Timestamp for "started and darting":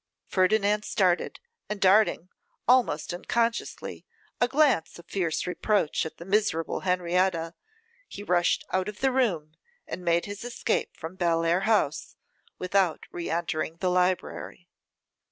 0.83-2.29